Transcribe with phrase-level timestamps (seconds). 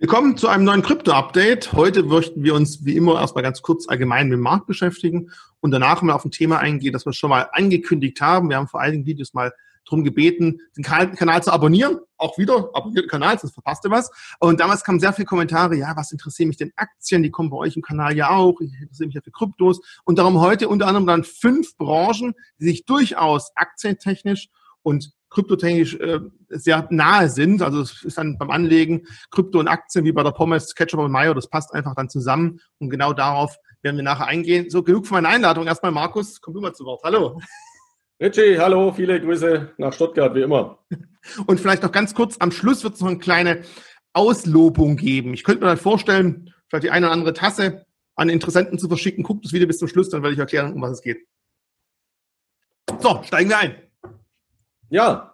[0.00, 1.74] Willkommen zu einem neuen Krypto-Update.
[1.74, 5.30] Heute möchten wir uns wie immer erstmal ganz kurz allgemein mit dem Markt beschäftigen
[5.60, 8.48] und danach mal auf ein Thema eingehen, das wir schon mal angekündigt haben.
[8.48, 9.52] Wir haben vor einigen Videos mal
[9.84, 11.98] darum gebeten, den Kanal zu abonnieren.
[12.16, 14.10] Auch wieder, abonniert den Kanal, sonst verpasst ihr was.
[14.38, 17.22] Und damals kamen sehr viele Kommentare, ja, was interessieren mich denn Aktien?
[17.22, 18.58] Die kommen bei euch im Kanal ja auch.
[18.62, 19.82] Ich interessiere mich ja für Kryptos.
[20.04, 24.48] Und darum heute unter anderem dann fünf Branchen, die sich durchaus aktientechnisch
[24.80, 27.62] und kryptotechnisch äh, sehr nahe sind.
[27.62, 31.12] Also es ist dann beim Anlegen Krypto und Aktien wie bei der Pommes, Ketchup und
[31.12, 34.68] Mayo, das passt einfach dann zusammen und genau darauf werden wir nachher eingehen.
[34.68, 35.66] So, genug von meiner Einladung.
[35.66, 37.02] Erstmal Markus, komm du mal zu Wort.
[37.04, 37.40] Hallo.
[38.20, 40.78] Richie, hallo, viele Grüße nach Stuttgart, wie immer.
[41.46, 43.62] Und vielleicht noch ganz kurz, am Schluss wird es noch eine kleine
[44.12, 45.32] Auslobung geben.
[45.32, 47.86] Ich könnte mir dann vorstellen, vielleicht die eine oder andere Tasse
[48.16, 49.24] an Interessenten zu verschicken.
[49.24, 51.26] Guckt das Video bis zum Schluss, dann werde ich erklären, um was es geht.
[53.00, 53.89] So, steigen wir ein.
[54.92, 55.32] Ja,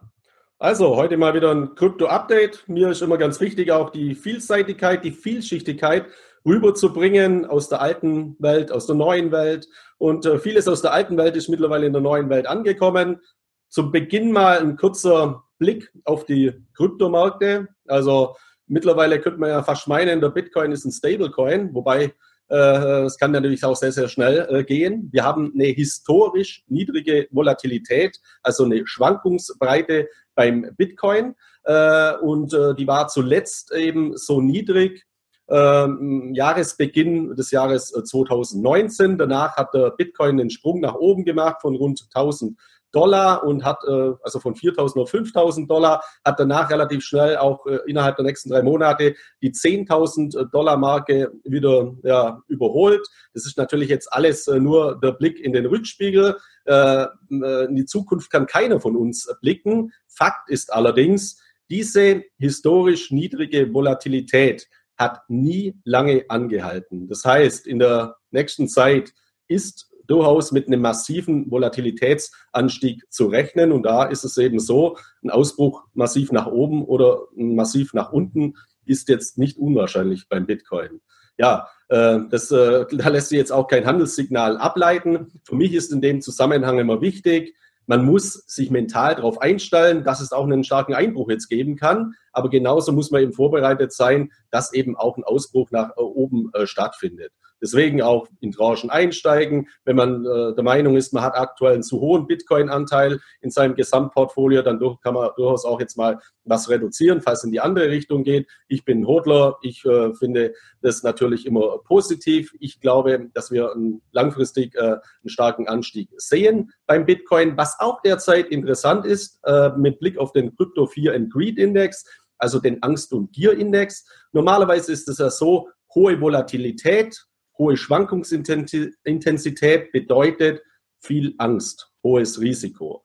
[0.59, 2.69] also heute mal wieder ein Krypto-Update.
[2.69, 6.09] Mir ist immer ganz wichtig, auch die Vielseitigkeit, die Vielschichtigkeit
[6.45, 9.67] rüberzubringen aus der alten Welt, aus der neuen Welt.
[9.97, 13.23] Und äh, vieles aus der alten Welt ist mittlerweile in der neuen Welt angekommen.
[13.71, 17.69] Zum Beginn mal ein kurzer Blick auf die Kryptomärkte.
[17.89, 18.37] Also
[18.67, 22.13] mittlerweile könnte man ja fast meinen, der Bitcoin ist ein Stablecoin, wobei
[22.49, 25.09] es kann natürlich auch sehr, sehr schnell äh, gehen.
[25.13, 31.35] Wir haben eine historisch niedrige Volatilität, also eine Schwankungsbreite beim Bitcoin.
[31.65, 35.05] Äh, und die war zuletzt eben so niedrig,
[35.49, 39.19] ähm, Jahresbeginn des Jahres 2019.
[39.19, 42.59] Danach hat der Bitcoin einen Sprung nach oben gemacht von rund 1000
[42.93, 47.67] Dollar und hat, äh, also von 4.000 auf 5.000 Dollar, hat danach relativ schnell auch
[47.67, 53.07] äh, innerhalb der nächsten drei Monate die 10.000 Dollar Marke wieder ja, überholt.
[53.35, 56.37] Das ist natürlich jetzt alles äh, nur der Blick in den Rückspiegel.
[56.69, 59.93] In die Zukunft kann keiner von uns blicken.
[60.09, 64.67] Fakt ist allerdings, diese historisch niedrige Volatilität
[64.97, 67.07] hat nie lange angehalten.
[67.07, 69.13] Das heißt, in der nächsten Zeit
[69.47, 73.73] ist durchaus mit einem massiven Volatilitätsanstieg zu rechnen.
[73.73, 78.55] Und da ist es eben so, ein Ausbruch massiv nach oben oder massiv nach unten
[78.85, 81.01] ist jetzt nicht unwahrscheinlich beim Bitcoin.
[81.39, 85.33] Ja, äh, das, äh, da lässt sich jetzt auch kein Handelssignal ableiten.
[85.45, 87.55] Für mich ist in dem Zusammenhang immer wichtig,
[87.87, 92.15] man muss sich mental darauf einstellen, dass es auch einen starken Einbruch jetzt geben kann.
[92.37, 96.67] Aber genauso muss man eben vorbereitet sein, dass eben auch ein Ausbruch nach oben äh,
[96.67, 97.33] stattfindet.
[97.63, 99.69] Deswegen auch in Tranchen einsteigen.
[99.87, 103.75] Wenn man äh, der Meinung ist, man hat aktuell einen zu hohen Bitcoin-Anteil in seinem
[103.75, 107.61] Gesamtportfolio, dann durch, kann man durchaus auch jetzt mal was reduzieren, falls es in die
[107.61, 108.47] andere Richtung geht.
[108.69, 109.57] Ich bin Hodler.
[109.63, 110.53] Ich äh, finde
[110.83, 112.53] das natürlich immer positiv.
[112.61, 117.57] Ich glaube, dass wir einen, langfristig äh, einen starken Anstieg sehen beim Bitcoin.
[117.57, 122.05] Was auch derzeit interessant ist, äh, mit Blick auf den Crypto 4 and Greed Index,
[122.39, 124.05] also den Angst- und Gier-Index.
[124.33, 127.27] Normalerweise ist es ja so, hohe Volatilität
[127.59, 130.63] Hohe Schwankungsintensität bedeutet
[131.01, 133.05] viel Angst, hohes Risiko.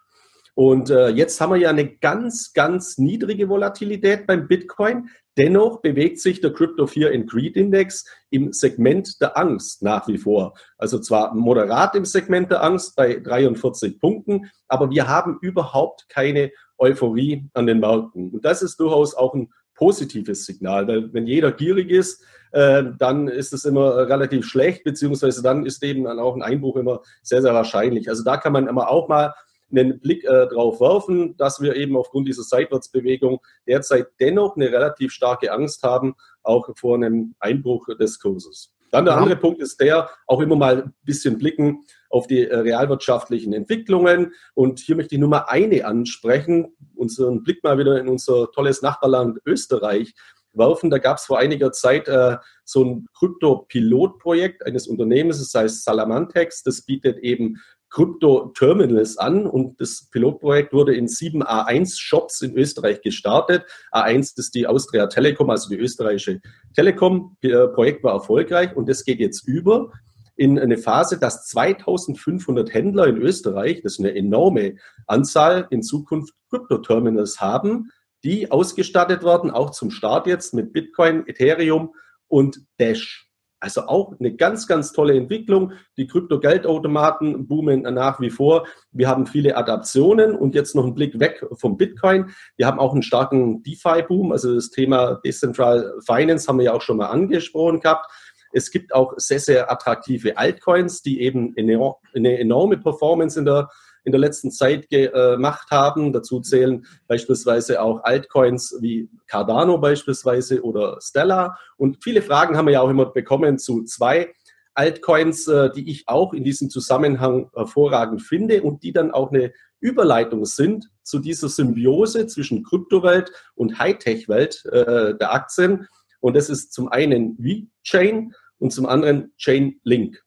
[0.53, 5.07] Und äh, jetzt haben wir ja eine ganz, ganz niedrige Volatilität beim Bitcoin.
[5.37, 10.17] Dennoch bewegt sich der Crypto 4 and Greed Index im Segment der Angst nach wie
[10.17, 10.53] vor.
[10.77, 16.51] Also zwar moderat im Segment der Angst bei 43 Punkten, aber wir haben überhaupt keine
[16.77, 18.31] Euphorie an den Märkten.
[18.31, 23.27] Und das ist durchaus auch ein positives Signal, weil wenn jeder gierig ist, äh, dann
[23.27, 27.41] ist es immer relativ schlecht, beziehungsweise dann ist eben dann auch ein Einbruch immer sehr,
[27.41, 28.09] sehr wahrscheinlich.
[28.09, 29.33] Also da kann man immer auch mal
[29.71, 35.11] einen Blick äh, drauf werfen, dass wir eben aufgrund dieser Seitwärtsbewegung derzeit dennoch eine relativ
[35.11, 38.73] starke Angst haben, auch vor einem Einbruch des Kurses.
[38.91, 42.57] Dann der andere Punkt ist der, auch immer mal ein bisschen blicken auf die äh,
[42.57, 44.33] realwirtschaftlichen Entwicklungen.
[44.53, 48.81] Und hier möchte ich nur mal eine ansprechen, unseren Blick mal wieder in unser tolles
[48.81, 50.13] Nachbarland Österreich
[50.53, 50.89] werfen.
[50.89, 56.63] Da gab es vor einiger Zeit äh, so ein Krypto-Pilotprojekt eines Unternehmens, das heißt Salamantex.
[56.63, 63.63] Das bietet eben Krypto-Terminals an und das Pilotprojekt wurde in sieben A1-Shops in Österreich gestartet.
[63.91, 66.41] A1 ist die Austria Telekom, also die österreichische
[66.73, 67.37] Telekom.
[67.73, 69.91] Projekt war erfolgreich und das geht jetzt über
[70.35, 76.33] in eine Phase, dass 2500 Händler in Österreich, das ist eine enorme Anzahl, in Zukunft
[76.49, 77.91] Krypto-Terminals haben
[78.23, 81.95] die ausgestattet werden, auch zum Start jetzt mit Bitcoin, Ethereum
[82.27, 83.30] und Dash.
[83.61, 85.73] Also auch eine ganz, ganz tolle Entwicklung.
[85.95, 88.65] Die Krypto-Geldautomaten boomen nach wie vor.
[88.91, 92.31] Wir haben viele Adaptionen und jetzt noch einen Blick weg vom Bitcoin.
[92.57, 94.31] Wir haben auch einen starken DeFi-Boom.
[94.31, 98.11] Also das Thema Decentral Finance haben wir ja auch schon mal angesprochen gehabt.
[98.51, 103.69] Es gibt auch sehr, sehr attraktive Altcoins, die eben eine enorme Performance in der
[104.03, 106.13] in der letzten Zeit gemacht haben.
[106.13, 111.57] Dazu zählen beispielsweise auch Altcoins wie Cardano beispielsweise oder Stella.
[111.77, 114.33] Und viele Fragen haben wir ja auch immer bekommen zu zwei
[114.73, 119.53] Altcoins, äh, die ich auch in diesem Zusammenhang hervorragend finde und die dann auch eine
[119.79, 125.87] Überleitung sind zu dieser Symbiose zwischen Kryptowelt und Hightech-Welt äh, der Aktien.
[126.19, 130.23] Und das ist zum einen VeChain und zum anderen Chainlink.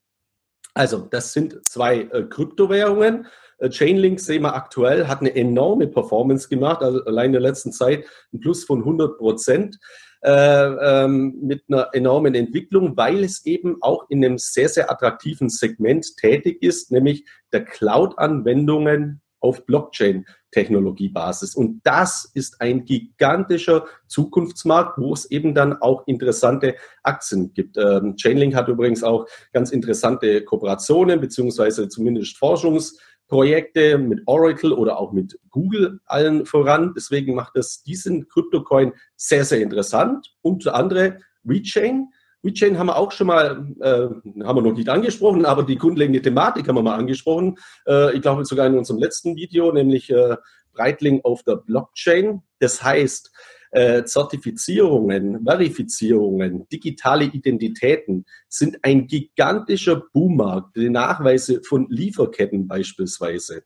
[0.75, 3.26] Also das sind zwei äh, Kryptowährungen.
[3.58, 7.72] Äh, Chainlink sehen wir aktuell, hat eine enorme Performance gemacht, also allein in der letzten
[7.72, 9.78] Zeit ein Plus von 100 Prozent.
[10.24, 15.50] Äh, ähm, mit einer enormen Entwicklung, weil es eben auch in einem sehr, sehr attraktiven
[15.50, 21.54] Segment tätig ist, nämlich der Cloud-Anwendungen auf Blockchain-Technologiebasis.
[21.54, 27.76] Und das ist ein gigantischer Zukunftsmarkt, wo es eben dann auch interessante Aktien gibt.
[27.76, 32.96] Ähm, Chainlink hat übrigens auch ganz interessante Kooperationen, beziehungsweise zumindest Forschungs-
[33.29, 36.93] Projekte mit Oracle oder auch mit Google allen voran.
[36.97, 40.35] Deswegen macht es diesen Kryptocoin sehr, sehr interessant.
[40.43, 42.09] Unter anderem WeChain.
[42.43, 46.21] WeChain haben wir auch schon mal, äh, haben wir noch nicht angesprochen, aber die grundlegende
[46.21, 47.56] Thematik haben wir mal angesprochen.
[47.87, 50.37] Äh, ich glaube sogar in unserem letzten Video, nämlich äh,
[50.75, 52.43] Breitling auf der Blockchain.
[52.59, 53.32] Das heißt,
[53.75, 63.65] äh, Zertifizierungen, Verifizierungen, digitale Identitäten sind ein gigantischer Boommarkt, die Nachweise von Lieferketten beispielsweise.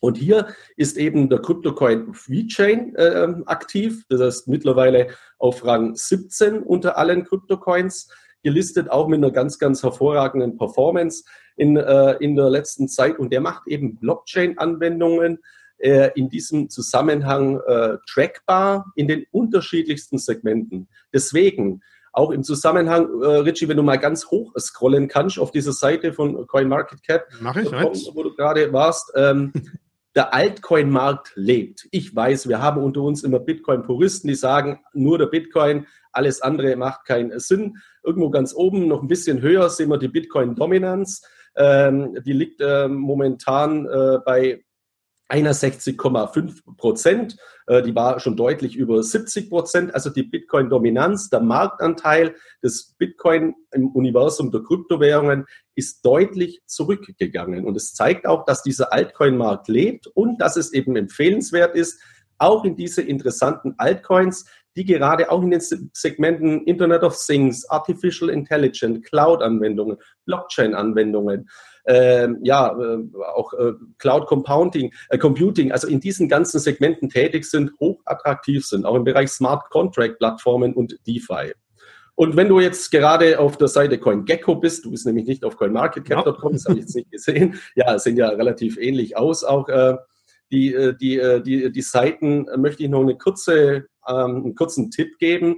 [0.00, 5.08] Und hier ist eben der Kryptocoin VeChain äh, aktiv, das heißt mittlerweile
[5.38, 8.08] auf Rang 17 unter allen Kryptocoins
[8.42, 11.24] gelistet, auch mit einer ganz, ganz hervorragenden Performance
[11.56, 13.18] in, äh, in der letzten Zeit.
[13.18, 15.40] Und der macht eben Blockchain-Anwendungen
[15.84, 20.88] äh, in diesem Zusammenhang äh, trackbar in den unterschiedlichsten Segmenten.
[21.12, 21.82] Deswegen
[22.14, 26.14] auch im Zusammenhang, äh, Richie, wenn du mal ganz hoch scrollen kannst auf diese Seite
[26.14, 29.52] von CoinMarketCap, Mach ich, wo du gerade warst, ähm,
[30.16, 31.86] der Altcoin-Markt lebt.
[31.90, 36.76] Ich weiß, wir haben unter uns immer Bitcoin-Puristen, die sagen, nur der Bitcoin, alles andere
[36.76, 37.76] macht keinen Sinn.
[38.02, 41.26] Irgendwo ganz oben, noch ein bisschen höher, sehen wir die Bitcoin-Dominanz.
[41.56, 44.64] Ähm, die liegt äh, momentan äh, bei
[45.28, 47.36] 61,5 Prozent.
[47.66, 49.94] Äh, die war schon deutlich über 70 Prozent.
[49.94, 57.64] Also die Bitcoin-Dominanz, der Marktanteil des Bitcoin im Universum der Kryptowährungen ist deutlich zurückgegangen.
[57.64, 62.00] Und es zeigt auch, dass dieser Altcoin-Markt lebt und dass es eben empfehlenswert ist,
[62.38, 64.44] auch in diese interessanten Altcoins,
[64.76, 71.48] die gerade auch in den Segmenten Internet of Things, Artificial Intelligence, Cloud-Anwendungen, Blockchain-Anwendungen,
[71.84, 72.76] äh, ja,
[73.34, 78.84] auch äh, Cloud Compounding, äh, Computing, also in diesen ganzen Segmenten tätig sind, hochattraktiv sind,
[78.86, 81.52] auch im Bereich Smart Contract Plattformen und DeFi.
[82.16, 85.56] Und wenn du jetzt gerade auf der Seite CoinGecko bist, du bist nämlich nicht auf
[85.56, 87.60] CoinMarketCap.com, das habe ich jetzt nicht gesehen.
[87.74, 89.42] Ja, sehen ja relativ ähnlich aus.
[89.42, 89.96] Auch äh,
[90.52, 94.92] die, äh, die, äh, die, die Seiten möchte ich noch eine kurze, ähm, einen kurzen
[94.92, 95.56] Tipp geben.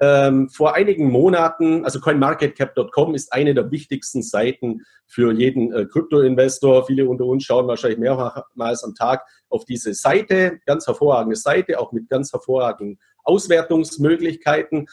[0.00, 6.86] Ähm, vor einigen Monaten, also CoinMarketCap.com ist eine der wichtigsten Seiten für jeden äh, Krypto-Investor.
[6.86, 10.60] Viele unter uns schauen wahrscheinlich mehrmals am Tag auf diese Seite.
[10.64, 14.88] Ganz hervorragende Seite, auch mit ganz hervorragenden Auswertungsmöglichkeiten.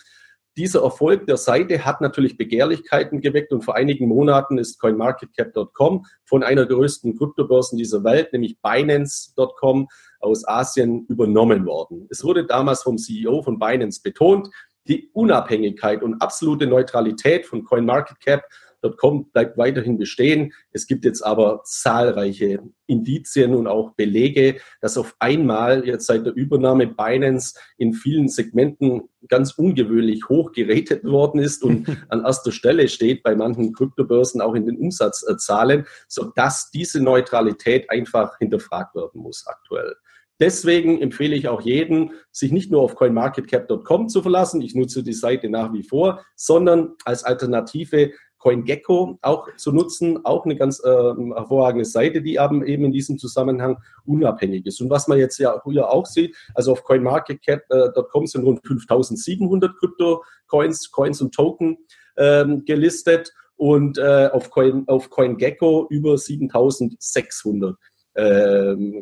[0.58, 6.44] Dieser Erfolg der Seite hat natürlich Begehrlichkeiten geweckt und vor einigen Monaten ist CoinMarketCap.com von
[6.44, 9.88] einer der größten Kryptobörsen dieser Welt, nämlich Binance.com
[10.20, 12.08] aus Asien übernommen worden.
[12.10, 14.50] Es wurde damals vom CEO von Binance betont,
[14.90, 20.52] die Unabhängigkeit und absolute Neutralität von CoinMarketCap.com bleibt weiterhin bestehen.
[20.72, 26.34] Es gibt jetzt aber zahlreiche Indizien und auch Belege, dass auf einmal jetzt seit der
[26.34, 32.88] Übernahme Binance in vielen Segmenten ganz ungewöhnlich hoch gerätet worden ist und an erster Stelle
[32.88, 39.46] steht bei manchen Kryptobörsen auch in den Umsatzzahlen, sodass diese Neutralität einfach hinterfragt werden muss
[39.46, 39.96] aktuell.
[40.40, 45.14] Deswegen empfehle ich auch jedem, sich nicht nur auf coinmarketcap.com zu verlassen, ich nutze die
[45.14, 50.88] Seite nach wie vor, sondern als Alternative CoinGecko auch zu nutzen, auch eine ganz äh,
[50.88, 54.82] hervorragende Seite, die eben in diesem Zusammenhang unabhängig ist.
[54.82, 60.92] Und was man jetzt ja hier auch sieht, also auf coinmarketcap.com sind rund 5700 Krypto-Coins,
[60.92, 61.78] Coins und Token
[62.18, 67.78] ähm, gelistet und äh, auf, Coin, auf CoinGecko über 7600 ähm,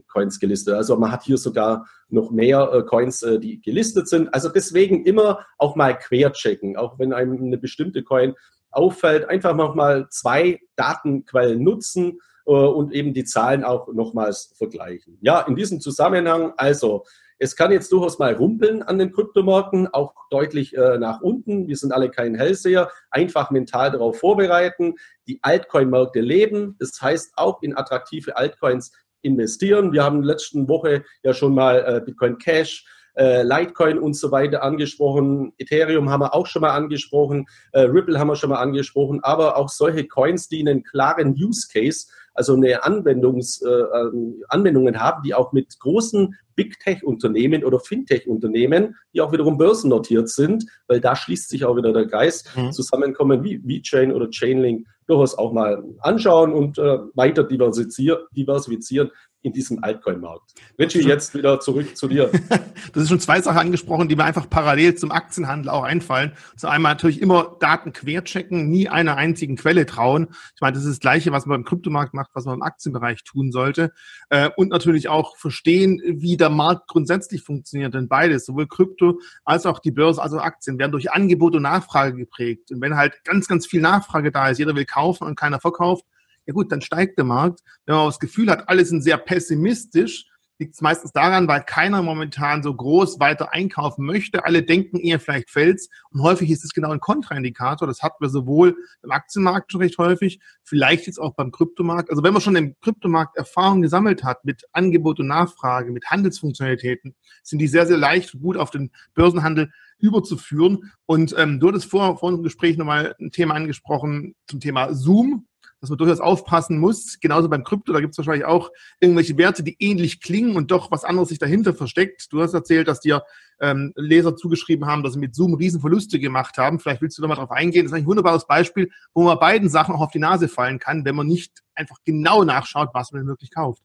[0.08, 0.76] Coins gelistet.
[0.76, 4.34] Also man hat hier sogar noch mehr äh, Coins, äh, die gelistet sind.
[4.34, 8.36] Also deswegen immer auch mal querchecken, auch wenn einem eine bestimmte Coin
[8.72, 15.18] auffällt, einfach nochmal zwei Datenquellen nutzen äh, und eben die Zahlen auch nochmals vergleichen.
[15.22, 17.06] Ja, in diesem Zusammenhang, also
[17.40, 21.68] es kann jetzt durchaus mal rumpeln an den Kryptomärkten, auch deutlich äh, nach unten.
[21.68, 22.90] Wir sind alle kein Hellseher.
[23.12, 24.96] Einfach mental darauf vorbereiten.
[25.28, 26.76] Die Altcoin-Märkte leben.
[26.80, 28.92] Das heißt, auch in attraktive Altcoins
[29.28, 29.94] investieren.
[29.94, 34.64] Wir haben letzten Woche ja schon mal äh, Bitcoin Cash, äh, Litecoin und so weiter
[34.64, 35.54] angesprochen.
[35.58, 37.46] Ethereum haben wir auch schon mal angesprochen.
[37.74, 39.20] Äh, Ripple haben wir schon mal angesprochen.
[39.24, 42.08] Aber auch solche Coins, die einen klaren Use Case
[42.38, 48.96] also eine Anwendungs, äh, ähm, Anwendungen haben, die auch mit großen Big Tech-Unternehmen oder Fintech-Unternehmen,
[49.14, 52.72] die auch wiederum börsennotiert sind, weil da schließt sich auch wieder der Geist, mhm.
[52.72, 59.12] zusammenkommen wie VeChain oder Chainlink, durchaus auch mal anschauen und äh, weiter diversifizieren,
[59.42, 60.54] in diesem Altcoin-Markt.
[60.80, 62.32] Richie, jetzt wieder zurück zu dir.
[62.94, 66.34] das ist schon zwei Sachen angesprochen, die mir einfach parallel zum Aktienhandel auch einfallen.
[66.58, 70.28] Zu einmal natürlich immer Daten querchecken, nie einer einzigen Quelle trauen.
[70.56, 73.24] Ich meine, das ist das Gleiche, was man beim Kryptomarkt macht, was man im Aktienbereich
[73.24, 73.94] tun sollte.
[74.30, 77.94] Äh, und natürlich auch verstehen, wie der Markt grundsätzlich funktioniert.
[77.94, 82.18] Denn beides, sowohl Krypto als auch die Börse, also Aktien, werden durch Angebot und Nachfrage
[82.18, 82.72] geprägt.
[82.72, 86.06] Und wenn halt ganz, ganz viel Nachfrage da ist, jeder will kaufen und keiner verkauft,
[86.46, 87.62] ja gut, dann steigt der Markt.
[87.86, 90.26] Wenn man das Gefühl hat, alle sind sehr pessimistisch,
[90.60, 94.46] liegt es meistens daran, weil keiner momentan so groß weiter einkaufen möchte.
[94.46, 95.90] Alle denken eher, vielleicht fällt's.
[96.12, 97.88] Und häufig ist es genau ein Kontraindikator.
[97.88, 102.10] Das hatten wir sowohl im Aktienmarkt schon recht häufig, vielleicht jetzt auch beim Kryptomarkt.
[102.10, 107.16] Also wenn man schon im Kryptomarkt Erfahrung gesammelt hat mit Angebot und Nachfrage, mit Handelsfunktionalitäten,
[107.44, 110.92] sind die sehr, sehr leicht und gut auf den Börsenhandel überzuführen.
[111.06, 115.48] Und ähm, du hattest vor, vor unserem Gespräch nochmal ein Thema angesprochen zum Thema Zoom
[115.82, 117.20] dass man durchaus aufpassen muss.
[117.20, 120.92] Genauso beim Krypto, da gibt es wahrscheinlich auch irgendwelche Werte, die ähnlich klingen und doch
[120.92, 122.32] was anderes sich dahinter versteckt.
[122.32, 123.24] Du hast erzählt, dass dir
[123.60, 126.80] ähm, Leser zugeschrieben haben, dass sie mit Zoom Riesenverluste gemacht haben.
[126.80, 127.86] Vielleicht willst du da mal drauf eingehen.
[127.86, 131.06] Das ist ein wunderbares Beispiel, wo man beiden Sachen auch auf die Nase fallen kann,
[131.06, 133.82] wenn man nicht einfach genau nachschaut, was man wirklich kauft.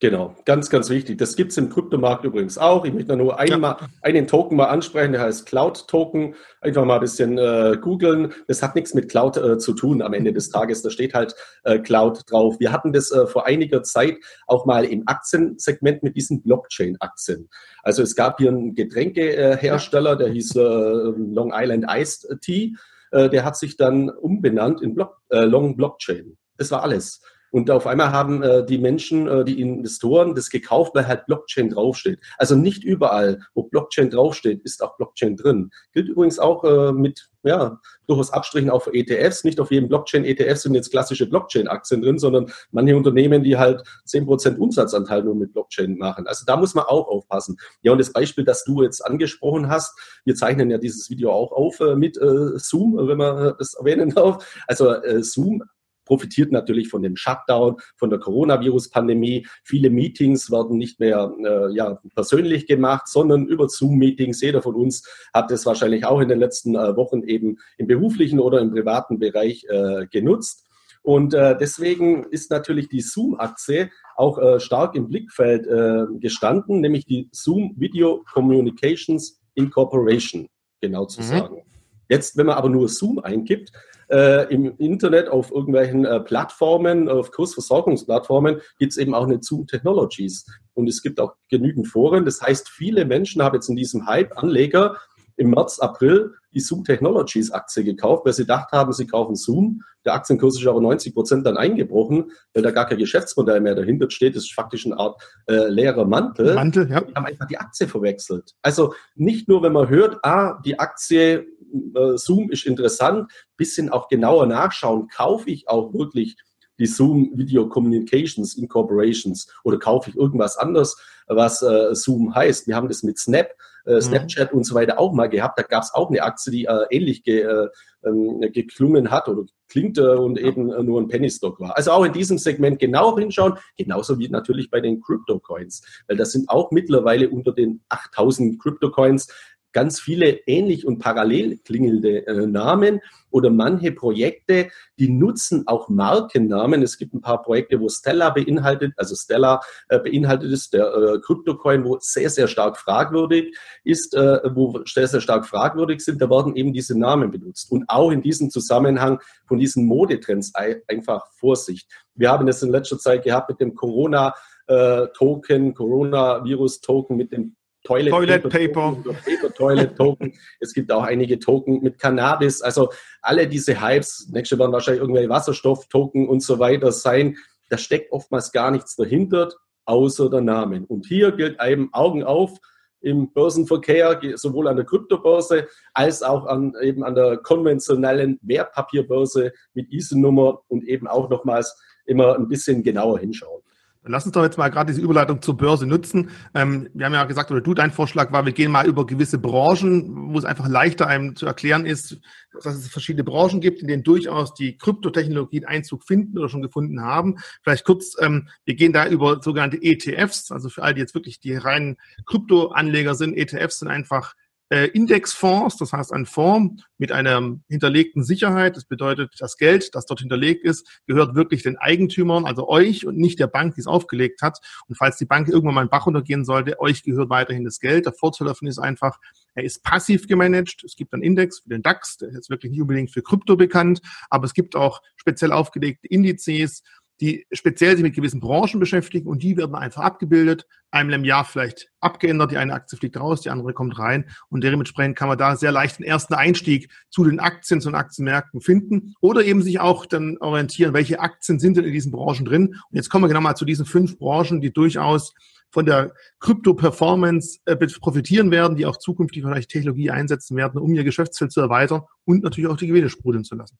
[0.00, 1.18] Genau, ganz, ganz wichtig.
[1.18, 2.84] Das gibt es im Kryptomarkt übrigens auch.
[2.84, 3.88] Ich möchte nur einmal, ja.
[4.02, 6.36] einen Token mal ansprechen, der heißt Cloud Token.
[6.60, 8.32] Einfach mal ein bisschen äh, googeln.
[8.46, 10.82] Das hat nichts mit Cloud äh, zu tun am Ende des Tages.
[10.82, 12.60] Da steht halt äh, Cloud drauf.
[12.60, 17.48] Wir hatten das äh, vor einiger Zeit auch mal im Aktiensegment mit diesen Blockchain-Aktien.
[17.82, 22.76] Also es gab hier einen Getränkehersteller, der hieß äh, Long Island Iced Tea.
[23.10, 26.38] Äh, der hat sich dann umbenannt in Block, Long Blockchain.
[26.56, 27.20] Das war alles.
[27.50, 31.70] Und auf einmal haben äh, die Menschen, äh, die Investoren das gekauft, weil halt Blockchain
[31.70, 32.20] draufsteht.
[32.36, 35.70] Also nicht überall, wo Blockchain draufsteht, ist auch Blockchain drin.
[35.92, 39.44] Gilt übrigens auch äh, mit, ja, durchaus Abstrichen für ETFs.
[39.44, 44.26] Nicht auf jedem Blockchain-ETF sind jetzt klassische Blockchain-Aktien drin, sondern manche Unternehmen, die halt zehn
[44.26, 46.26] Prozent Umsatzanteil nur mit Blockchain machen.
[46.26, 47.56] Also da muss man auch aufpassen.
[47.82, 51.52] Ja, und das Beispiel, das du jetzt angesprochen hast, wir zeichnen ja dieses Video auch
[51.52, 54.44] auf äh, mit äh, Zoom, wenn man das erwähnen darf.
[54.66, 55.62] Also äh, Zoom
[56.08, 59.46] profitiert natürlich von dem Shutdown, von der Coronavirus-Pandemie.
[59.62, 64.40] Viele Meetings werden nicht mehr äh, ja, persönlich gemacht, sondern über Zoom-Meetings.
[64.40, 68.40] Jeder von uns hat es wahrscheinlich auch in den letzten äh, Wochen eben im beruflichen
[68.40, 70.64] oder im privaten Bereich äh, genutzt.
[71.02, 77.06] Und äh, deswegen ist natürlich die Zoom-Aktie auch äh, stark im Blickfeld äh, gestanden, nämlich
[77.06, 80.48] die Zoom Video Communications Incorporation,
[80.80, 81.24] genau zu mhm.
[81.24, 81.62] sagen.
[82.08, 83.72] Jetzt, wenn man aber nur Zoom eingibt,
[84.10, 89.66] äh, im Internet auf irgendwelchen äh, Plattformen, auf Kursversorgungsplattformen, gibt es eben auch eine Zoom
[89.66, 90.46] Technologies.
[90.74, 92.24] Und es gibt auch genügend Foren.
[92.24, 94.96] Das heißt, viele Menschen haben jetzt in diesem Hype Anleger
[95.38, 99.82] im März, April die Zoom Technologies Aktie gekauft, weil sie gedacht haben, sie kaufen Zoom.
[100.04, 104.10] Der Aktienkurs ist aber 90 Prozent dann eingebrochen, weil da gar kein Geschäftsmodell mehr dahinter
[104.10, 104.34] steht.
[104.34, 106.54] Das ist faktisch eine Art äh, leerer Mantel.
[106.54, 107.00] Mantel, ja.
[107.00, 108.54] Die haben einfach die Aktie verwechselt.
[108.62, 111.46] Also nicht nur, wenn man hört, ah, die Aktie
[111.94, 116.36] äh, Zoom ist interessant, bisschen auch genauer nachschauen, kaufe ich auch wirklich
[116.78, 122.66] die Zoom Video Communications Incorporations oder kaufe ich irgendwas anderes, was äh, Zoom heißt.
[122.66, 123.50] Wir haben das mit Snap,
[123.86, 124.00] äh, mhm.
[124.00, 124.58] Snapchat mhm.
[124.58, 125.58] und so weiter auch mal gehabt.
[125.58, 127.68] Da gab es auch eine Aktie, die äh, ähnlich ge, äh,
[128.04, 131.76] ähm, geklungen hat oder klingt und eben äh, nur ein Penny Stock war.
[131.76, 136.16] Also auch in diesem Segment genau hinschauen, genauso wie natürlich bei den Crypto Coins, weil
[136.16, 139.28] das sind auch mittlerweile unter den 8000 Crypto Coins
[139.72, 146.82] ganz viele ähnlich und parallel klingende äh, Namen oder manche Projekte, die nutzen auch Markennamen.
[146.82, 151.84] Es gibt ein paar Projekte, wo Stella beinhaltet, also Stella äh, beinhaltet ist, der äh,
[151.84, 156.56] wo sehr, sehr stark fragwürdig ist, äh, wo sehr, sehr stark fragwürdig sind, da werden
[156.56, 157.70] eben diese Namen benutzt.
[157.70, 160.52] Und auch in diesem Zusammenhang von diesen Modetrends
[160.86, 161.88] einfach Vorsicht.
[162.14, 164.34] Wir haben es in letzter Zeit gehabt mit dem Corona-
[164.68, 169.12] äh, Token, Coronavirus-Token mit dem Toilet, Toilet Paper, Paper.
[169.24, 170.34] Paper Toilet Token.
[170.60, 172.60] es gibt auch einige Token mit Cannabis.
[172.60, 172.90] Also
[173.22, 177.36] alle diese Hypes, nächste werden wahrscheinlich irgendwelche Wasserstoff-Token und so weiter sein.
[177.70, 179.50] Da steckt oftmals gar nichts dahinter,
[179.84, 180.84] außer der Name.
[180.86, 182.58] Und hier gilt einem Augen auf
[183.00, 189.92] im Börsenverkehr, sowohl an der Kryptobörse als auch an, eben an der konventionellen Wertpapierbörse mit
[189.92, 193.62] ISIN-Nummer und eben auch nochmals immer ein bisschen genauer hinschauen.
[194.08, 196.30] Lass uns doch jetzt mal gerade diese Überleitung zur Börse nutzen.
[196.54, 199.38] Ähm, wir haben ja gesagt, oder du, dein Vorschlag war, wir gehen mal über gewisse
[199.38, 202.20] Branchen, wo es einfach leichter einem zu erklären ist,
[202.52, 207.02] dass es verschiedene Branchen gibt, in denen durchaus die Kryptotechnologien Einzug finden oder schon gefunden
[207.02, 207.36] haben.
[207.62, 211.40] Vielleicht kurz, ähm, wir gehen da über sogenannte ETFs, also für all die jetzt wirklich
[211.40, 211.96] die reinen
[212.26, 213.36] Kryptoanleger sind.
[213.36, 214.34] ETFs sind einfach
[214.70, 218.76] äh, Indexfonds, das heißt ein Fonds mit einer hinterlegten Sicherheit.
[218.76, 223.16] Das bedeutet, das Geld, das dort hinterlegt ist, gehört wirklich den Eigentümern, also euch und
[223.16, 224.58] nicht der Bank, die es aufgelegt hat.
[224.86, 228.06] Und falls die Bank irgendwann mal in Bach untergehen sollte, euch gehört weiterhin das Geld.
[228.06, 229.18] Der Vorteil davon ist einfach,
[229.54, 230.84] er ist passiv gemanagt.
[230.84, 234.00] Es gibt einen Index für den DAX, der ist wirklich nicht unbedingt für Krypto bekannt,
[234.28, 236.82] aber es gibt auch speziell aufgelegte Indizes
[237.20, 241.44] die speziell sich mit gewissen Branchen beschäftigen und die werden einfach abgebildet, einmal im Jahr
[241.44, 245.38] vielleicht abgeändert, die eine Aktie fliegt raus, die andere kommt rein und dementsprechend kann man
[245.38, 249.62] da sehr leicht den ersten Einstieg zu den Aktien, zu den Aktienmärkten finden oder eben
[249.62, 252.68] sich auch dann orientieren, welche Aktien sind denn in diesen Branchen drin.
[252.68, 255.34] Und jetzt kommen wir genau mal zu diesen fünf Branchen, die durchaus
[255.70, 261.04] von der Krypto-Performance äh, profitieren werden, die auch zukünftig vielleicht Technologie einsetzen werden, um ihr
[261.04, 263.78] Geschäftsfeld zu erweitern und natürlich auch die Gewinne sprudeln zu lassen.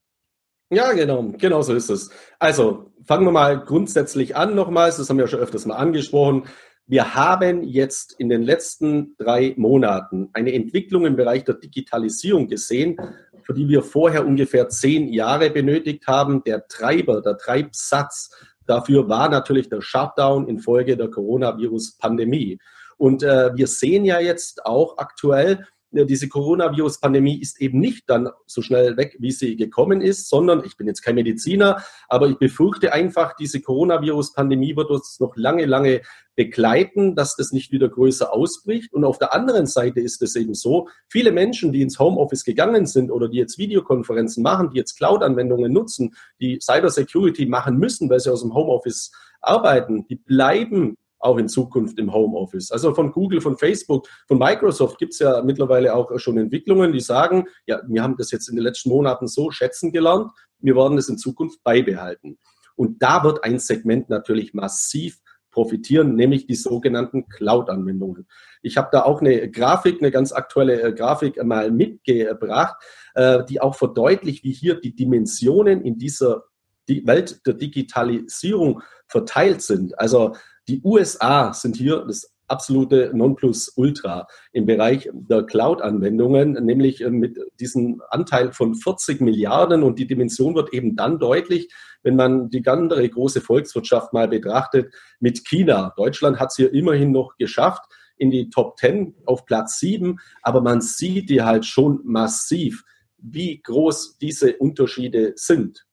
[0.70, 2.10] Ja, genau, genau so ist es.
[2.38, 6.44] Also fangen wir mal grundsätzlich an nochmals, das haben wir ja schon öfters mal angesprochen.
[6.86, 12.96] Wir haben jetzt in den letzten drei Monaten eine Entwicklung im Bereich der Digitalisierung gesehen,
[13.42, 16.42] für die wir vorher ungefähr zehn Jahre benötigt haben.
[16.44, 18.30] Der Treiber, der Treibsatz
[18.66, 22.58] dafür war natürlich der Shutdown infolge der Coronavirus-Pandemie.
[22.98, 28.60] Und äh, wir sehen ja jetzt auch aktuell, diese Coronavirus-Pandemie ist eben nicht dann so
[28.60, 32.92] schnell weg, wie sie gekommen ist, sondern ich bin jetzt kein Mediziner, aber ich befürchte
[32.92, 36.02] einfach, diese Coronavirus-Pandemie wird uns noch lange, lange
[36.36, 38.92] begleiten, dass das nicht wieder größer ausbricht.
[38.92, 42.86] Und auf der anderen Seite ist es eben so, viele Menschen, die ins Homeoffice gegangen
[42.86, 48.20] sind oder die jetzt Videokonferenzen machen, die jetzt Cloud-Anwendungen nutzen, die Cybersecurity machen müssen, weil
[48.20, 52.70] sie aus dem Homeoffice arbeiten, die bleiben auch in Zukunft im Homeoffice.
[52.70, 57.00] Also von Google, von Facebook, von Microsoft gibt es ja mittlerweile auch schon Entwicklungen, die
[57.00, 60.98] sagen, ja, wir haben das jetzt in den letzten Monaten so schätzen gelernt, wir werden
[60.98, 62.38] es in Zukunft beibehalten.
[62.76, 65.18] Und da wird ein Segment natürlich massiv
[65.50, 68.28] profitieren, nämlich die sogenannten Cloud-Anwendungen.
[68.62, 72.76] Ich habe da auch eine Grafik, eine ganz aktuelle äh, Grafik mal mitgebracht,
[73.14, 76.44] äh, die auch verdeutlicht, wie hier die Dimensionen in dieser
[76.86, 79.98] Welt der Digitalisierung verteilt sind.
[79.98, 80.36] Also
[80.68, 88.02] die USA sind hier das absolute Nonplusultra im Bereich der Cloud-Anwendungen, nämlich äh, mit diesem
[88.10, 89.82] Anteil von 40 Milliarden.
[89.82, 91.68] Und die Dimension wird eben dann deutlich,
[92.02, 95.92] wenn man die andere große Volkswirtschaft mal betrachtet mit China.
[95.96, 97.82] Deutschland hat es hier immerhin noch geschafft
[98.16, 102.82] in die Top 10 auf Platz 7, aber man sieht hier halt schon massiv,
[103.18, 105.87] wie groß diese Unterschiede sind.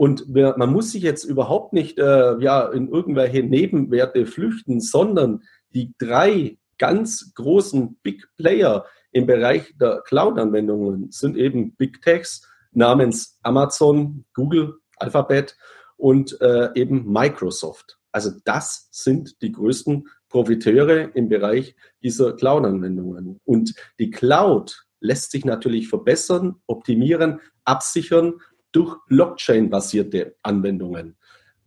[0.00, 5.42] Und man muss sich jetzt überhaupt nicht äh, ja, in irgendwelche Nebenwerte flüchten, sondern
[5.74, 13.38] die drei ganz großen Big Player im Bereich der Cloud-Anwendungen sind eben Big Techs namens
[13.42, 15.58] Amazon, Google, Alphabet
[15.98, 17.98] und äh, eben Microsoft.
[18.10, 23.38] Also das sind die größten Profiteure im Bereich dieser Cloud-Anwendungen.
[23.44, 28.40] Und die Cloud lässt sich natürlich verbessern, optimieren, absichern
[28.72, 31.16] durch Blockchain-basierte Anwendungen.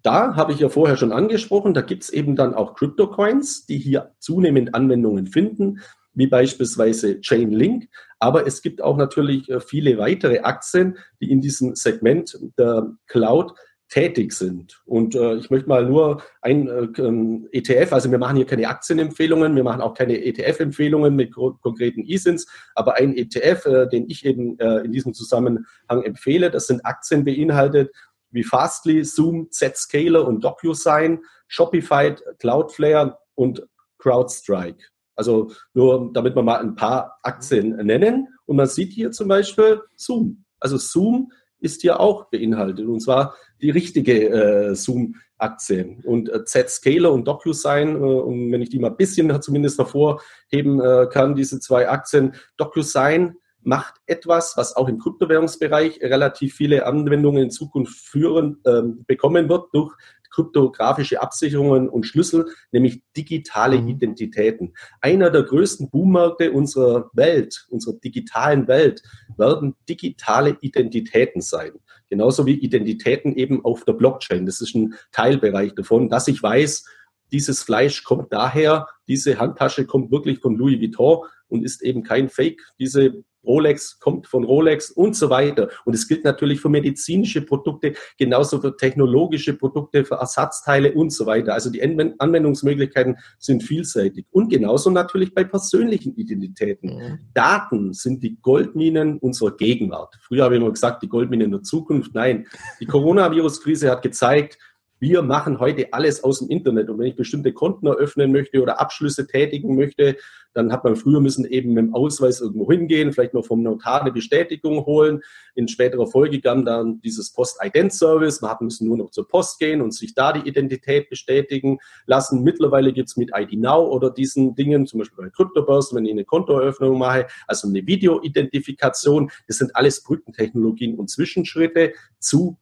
[0.02, 3.78] Da habe ich ja vorher schon angesprochen, da gibt es eben dann auch Crypto-Coins, die
[3.78, 5.80] hier zunehmend Anwendungen finden,
[6.14, 7.88] wie beispielsweise Chainlink.
[8.20, 13.54] Aber es gibt auch natürlich äh, viele weitere Aktien, die in diesem Segment der Cloud
[13.90, 14.82] tätig sind.
[14.86, 18.68] Und äh, ich möchte mal nur ein äh, ähm, ETF, also wir machen hier keine
[18.68, 24.26] Aktienempfehlungen, wir machen auch keine ETF-Empfehlungen mit konkreten E-Sins, aber ein ETF, äh, den ich
[24.26, 27.92] eben äh, in diesem Zusammenhang empfehle, das sind Aktien beinhaltet
[28.34, 33.66] wie Fastly, Zoom, Zscaler und DocuSign, Shopify, Cloudflare und
[34.00, 34.84] CrowdStrike.
[35.16, 38.28] Also nur damit wir mal ein paar Aktien nennen.
[38.46, 40.44] Und man sieht hier zum Beispiel Zoom.
[40.60, 41.32] Also Zoom
[41.64, 42.86] ist hier auch beinhaltet.
[42.86, 45.98] Und zwar die richtige äh, Zoom-Aktie.
[46.04, 50.80] Und äh, Z-Scaler und DocuSign, äh, und wenn ich die mal ein bisschen zumindest hervorheben
[50.82, 57.44] äh, kann, diese zwei Aktien, DocuSign macht etwas, was auch im Kryptowährungsbereich relativ viele Anwendungen
[57.44, 59.94] in Zukunft führen, ähm, bekommen wird durch
[60.34, 63.90] kryptografische Absicherungen und Schlüssel, nämlich digitale mhm.
[63.90, 64.74] Identitäten.
[65.02, 69.04] Einer der größten Boommärkte unserer Welt, unserer digitalen Welt,
[69.38, 71.72] werden digitale Identitäten sein.
[72.10, 74.46] Genauso wie Identitäten eben auf der Blockchain.
[74.46, 76.86] Das ist ein Teilbereich davon, dass ich weiß,
[77.32, 82.30] dieses Fleisch kommt daher, diese Handtasche kommt wirklich von Louis Vuitton und ist eben kein
[82.30, 82.62] Fake.
[82.80, 85.70] Diese Rolex kommt von Rolex und so weiter.
[85.86, 91.26] Und es gilt natürlich für medizinische Produkte, genauso für technologische Produkte, für Ersatzteile und so
[91.26, 91.54] weiter.
[91.54, 94.26] Also die Anwendungsmöglichkeiten sind vielseitig.
[94.32, 96.96] Und genauso natürlich bei persönlichen Identitäten.
[96.96, 97.20] Mhm.
[97.34, 100.16] Daten sind die Goldminen unserer Gegenwart.
[100.22, 102.14] Früher habe ich immer gesagt, die Goldminen der Zukunft.
[102.14, 102.48] Nein,
[102.80, 104.58] die Coronavirus-Krise hat gezeigt,
[105.04, 106.90] wir machen heute alles aus dem Internet.
[106.90, 110.16] Und wenn ich bestimmte Konten eröffnen möchte oder Abschlüsse tätigen möchte,
[110.54, 114.00] dann hat man früher müssen eben mit dem Ausweis irgendwo hingehen, vielleicht noch vom Notar
[114.00, 115.20] eine Bestätigung holen.
[115.56, 118.42] In späterer Folge kam dann dieses Post-Ident-Service.
[118.42, 122.42] Man hat müssen nur noch zur Post gehen und sich da die Identität bestätigen lassen.
[122.42, 126.12] Mittlerweile gibt es mit ID Now oder diesen Dingen, zum Beispiel bei Kryptobörsen, wenn ich
[126.12, 129.32] eine Kontoeröffnung mache, also eine Video-Identifikation.
[129.48, 132.58] Das sind alles Brückentechnologien und Zwischenschritte zu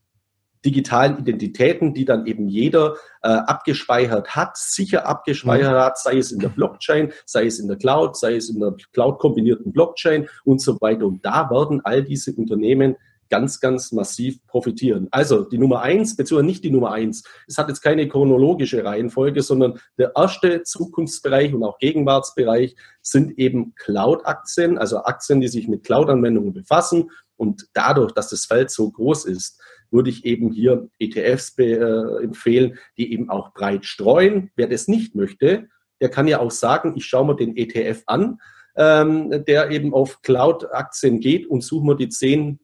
[0.63, 6.39] digitalen Identitäten, die dann eben jeder äh, abgespeichert hat, sicher abgespeichert hat, sei es in
[6.39, 10.79] der Blockchain, sei es in der Cloud, sei es in der Cloud-kombinierten Blockchain und so
[10.81, 11.05] weiter.
[11.05, 12.95] Und da werden all diese Unternehmen
[13.31, 15.07] ganz, ganz massiv profitieren.
[15.09, 17.23] Also die Nummer eins, beziehungsweise nicht die Nummer eins.
[17.47, 23.73] Es hat jetzt keine chronologische Reihenfolge, sondern der erste Zukunftsbereich und auch Gegenwartsbereich sind eben
[23.75, 27.09] Cloud-Aktien, also Aktien, die sich mit Cloud-Anwendungen befassen.
[27.37, 29.59] Und dadurch, dass das Feld so groß ist,
[29.91, 34.51] würde ich eben hier ETFs äh, empfehlen, die eben auch breit streuen.
[34.55, 35.67] Wer das nicht möchte,
[35.99, 38.39] der kann ja auch sagen, ich schaue mir den ETF an,
[38.75, 42.59] ähm, der eben auf Cloud-Aktien geht und suche mir die zehn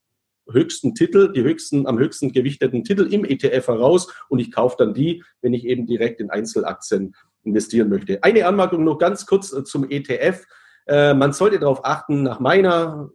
[0.50, 4.94] höchsten Titel, die höchsten, am höchsten gewichteten Titel im ETF heraus und ich kaufe dann
[4.94, 7.14] die, wenn ich eben direkt in Einzelaktien
[7.44, 8.24] investieren möchte.
[8.24, 10.46] Eine Anmerkung noch ganz kurz äh, zum ETF.
[10.88, 13.10] Äh, man sollte darauf achten, nach meiner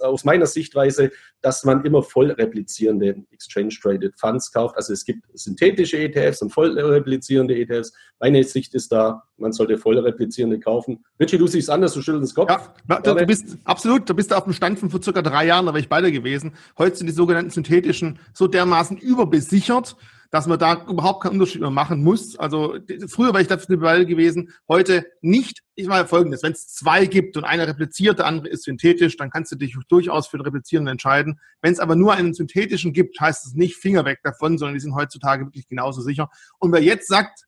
[0.00, 1.10] aus meiner Sichtweise,
[1.40, 4.76] dass man immer voll replizierende Exchange-Traded Funds kauft.
[4.76, 7.92] Also es gibt synthetische ETFs und voll replizierende ETFs.
[8.18, 11.04] Meine Sicht ist da, man sollte voll replizierende kaufen.
[11.20, 12.50] Richie, du siehst anders, du schüttelst Kopf.
[12.88, 15.66] Ja, du, du bist absolut, du bist auf dem Stand von vor circa drei Jahren,
[15.66, 16.54] da war ich beide gewesen.
[16.78, 19.96] Heute sind die sogenannten synthetischen so dermaßen überbesichert,
[20.30, 22.36] dass man da überhaupt keinen Unterschied mehr machen muss.
[22.36, 22.76] Also
[23.08, 25.62] früher war ich dafür eine gewesen, heute nicht.
[25.74, 29.30] Ich meine folgendes, wenn es zwei gibt und einer repliziert, der andere ist synthetisch, dann
[29.30, 31.40] kannst du dich durchaus für den Replizierenden entscheiden.
[31.60, 34.80] Wenn es aber nur einen synthetischen gibt, heißt es nicht Finger weg davon, sondern die
[34.80, 36.30] sind heutzutage wirklich genauso sicher.
[36.58, 37.44] Und wer jetzt sagt,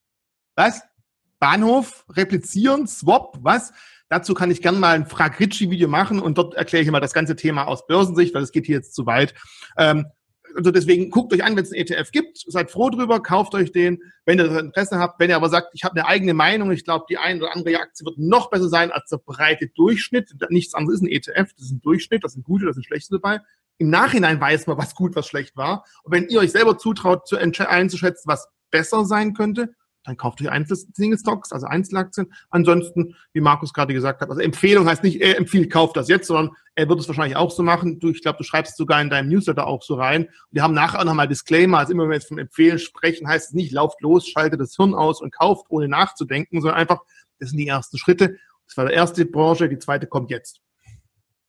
[0.57, 0.83] was?
[1.39, 3.73] Bahnhof, replizieren, Swap, was?
[4.09, 7.13] Dazu kann ich gerne mal ein Frag Ritchie-Video machen und dort erkläre ich mal das
[7.13, 9.35] ganze Thema aus Börsensicht, weil es geht hier jetzt zu weit.
[9.77, 10.07] Ähm,
[10.59, 13.71] also deswegen guckt euch an, wenn es einen ETF gibt, seid froh drüber, kauft euch
[13.71, 15.21] den, wenn ihr das Interesse habt.
[15.21, 17.79] Wenn ihr aber sagt, ich habe eine eigene Meinung, ich glaube, die eine oder andere
[17.79, 20.35] Aktie wird noch besser sein als der breite Durchschnitt.
[20.51, 23.21] Nichts anderes ist ein ETF, das ist ein Durchschnitt, das sind gute, das sind schlechte
[23.21, 23.41] dabei.
[23.79, 25.85] Im Nachhinein weiß man, was gut, was schlecht war.
[26.03, 30.51] Und wenn ihr euch selber zutraut, zu einzuschätzen, was besser sein könnte, dann kauft euch
[30.51, 32.33] Einzel-Single-Stocks, also Einzelaktien.
[32.51, 36.29] Ansonsten, wie Markus gerade gesagt hat, also Empfehlung heißt nicht, er empfiehlt, kauft das jetzt,
[36.29, 37.99] sondern er wird es wahrscheinlich auch so machen.
[37.99, 40.29] Du, ich glaube, du schreibst sogar in deinem Newsletter auch so rein.
[40.51, 41.79] wir haben nachher auch nochmal Disclaimer.
[41.79, 44.77] Also immer wenn wir jetzt vom Empfehlen sprechen, heißt es nicht, lauft los, schaltet das
[44.77, 47.01] Hirn aus und kauft, ohne nachzudenken, sondern einfach,
[47.39, 48.39] das sind die ersten Schritte.
[48.67, 50.61] Das war die erste Branche, die zweite kommt jetzt.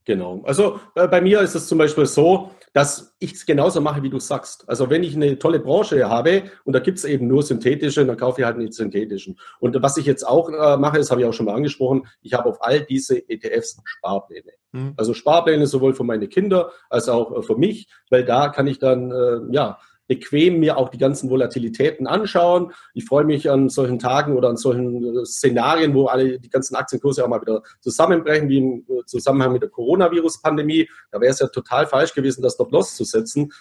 [0.05, 0.41] Genau.
[0.43, 4.09] Also äh, bei mir ist es zum Beispiel so, dass ich es genauso mache, wie
[4.09, 4.67] du sagst.
[4.67, 8.17] Also wenn ich eine tolle Branche habe und da gibt es eben nur synthetische, dann
[8.17, 9.39] kaufe ich halt nicht synthetischen.
[9.59, 12.33] Und was ich jetzt auch äh, mache, das habe ich auch schon mal angesprochen, ich
[12.33, 14.51] habe auf all diese ETFs Sparpläne.
[14.71, 14.93] Mhm.
[14.97, 18.79] Also Sparpläne sowohl für meine Kinder als auch äh, für mich, weil da kann ich
[18.79, 19.79] dann äh, ja
[20.09, 22.73] bequem mir auch die ganzen Volatilitäten anschauen.
[22.95, 26.75] Ich freue mich an solchen Tagen oder an solchen äh, Szenarien, wo alle die ganzen
[26.75, 30.89] Aktienkurse auch mal wieder zusammenbrechen, wie im äh, Zusammenhang mit der Coronavirus-Pandemie.
[31.11, 33.53] Da wäre es ja total falsch gewesen, das Stop-Loss zu setzen.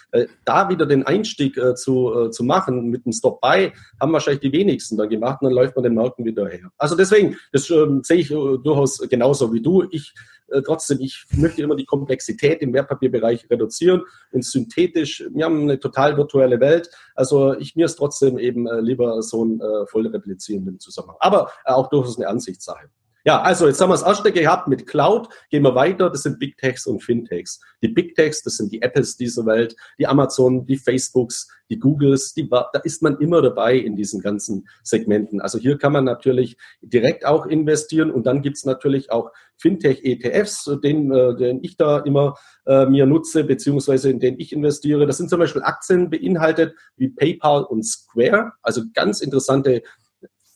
[0.43, 4.97] Da wieder den Einstieg äh, zu, zu machen mit dem Stop-Buy, haben wahrscheinlich die wenigsten
[4.97, 6.71] dann gemacht und dann läuft man den Märkten wieder her.
[6.79, 9.85] Also deswegen, das äh, sehe ich durchaus genauso wie du.
[9.91, 10.15] Ich
[10.51, 15.79] äh, trotzdem, ich möchte immer die Komplexität im Wertpapierbereich reduzieren und synthetisch, wir haben eine
[15.79, 16.89] total virtuelle Welt.
[17.15, 21.17] Also ich mir ist trotzdem eben äh, lieber so ein äh, voll replizierenden Zusammenhang.
[21.19, 22.89] Aber äh, auch durchaus eine Ansichtssache.
[23.25, 25.27] Ja, also jetzt haben wir das erste gehabt mit Cloud.
[25.49, 26.09] Gehen wir weiter.
[26.09, 27.59] Das sind Big Techs und Fintechs.
[27.81, 32.33] Die Big Techs, das sind die Apples dieser Welt, die Amazon, die Facebooks, die Googles.
[32.33, 35.41] Die, da ist man immer dabei in diesen ganzen Segmenten.
[35.41, 41.11] Also hier kann man natürlich direkt auch investieren und dann gibt's natürlich auch Fintech-ETFs, den,
[41.11, 45.05] äh, den ich da immer äh, mir nutze, beziehungsweise in den ich investiere.
[45.05, 49.83] Das sind zum Beispiel Aktien beinhaltet wie PayPal und Square, also ganz interessante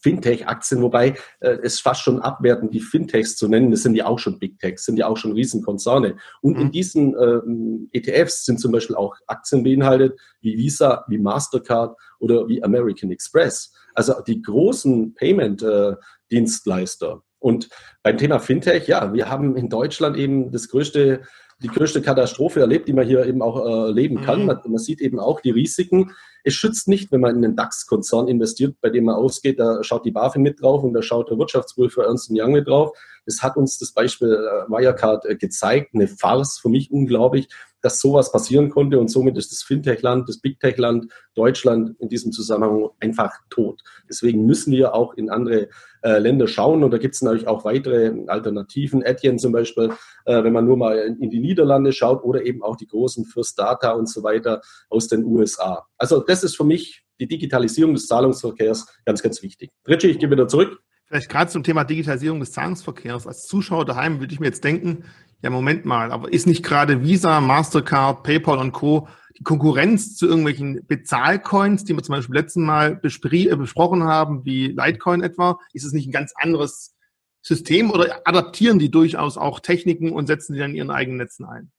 [0.03, 3.71] Fintech-Aktien, wobei äh, es fast schon abwertend, die Fintechs zu nennen.
[3.71, 6.17] Das sind ja auch schon Big Techs, sind ja auch schon Riesenkonzerne.
[6.41, 6.61] Und mhm.
[6.61, 12.47] in diesen ähm, ETFs sind zum Beispiel auch Aktien beinhaltet, wie Visa, wie Mastercard oder
[12.47, 13.73] wie American Express.
[13.95, 17.23] Also die großen Payment-Dienstleister.
[17.39, 17.69] Und
[18.03, 21.21] beim Thema Fintech, ja, wir haben in Deutschland eben das größte
[21.63, 24.41] die größte Katastrophe erlebt, die man hier eben auch äh, erleben kann.
[24.41, 24.45] Mhm.
[24.47, 26.11] Man, man, sieht eben auch die Risiken.
[26.43, 30.05] Es schützt nicht, wenn man in einen DAX-Konzern investiert, bei dem man ausgeht, da schaut
[30.05, 32.97] die BaFin mit drauf und da schaut der Wirtschaftsprüfer Ernst Young mit drauf.
[33.25, 37.47] Das hat uns das Beispiel äh, Wirecard äh, gezeigt, eine Farce, für mich unglaublich
[37.83, 42.89] dass sowas passieren konnte und somit ist das Fintech-Land, das Big-Tech-Land Deutschland in diesem Zusammenhang
[43.01, 43.83] einfach tot.
[44.07, 45.67] Deswegen müssen wir auch in andere
[46.01, 49.01] äh, Länder schauen und da gibt es natürlich auch weitere Alternativen.
[49.01, 49.91] Etienne zum Beispiel,
[50.25, 53.59] äh, wenn man nur mal in, die Niederlande schaut oder eben auch die großen First
[53.59, 55.85] Data und so weiter aus den USA.
[55.97, 59.69] Also das ist für mich die Digitalisierung des Zahlungsverkehrs ganz, ganz wichtig.
[59.87, 60.81] Ritschi, ich gebe wieder zurück.
[61.05, 63.27] Vielleicht gerade zum Thema Digitalisierung des Zahlungsverkehrs.
[63.27, 65.03] Als Zuschauer daheim würde ich mir jetzt denken,
[65.43, 69.07] ja, Moment mal, aber ist nicht gerade Visa, Mastercard, PayPal und Co.
[69.37, 74.69] die Konkurrenz zu irgendwelchen Bezahlcoins, die wir zum Beispiel letzten Mal äh, besprochen haben, wie
[74.69, 75.59] Litecoin etwa?
[75.73, 76.95] Ist es nicht ein ganz anderes
[77.43, 81.45] System oder adaptieren die durchaus auch Techniken und setzen die dann in ihren eigenen Netzen
[81.45, 81.71] ein?